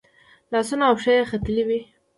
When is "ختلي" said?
1.31-1.63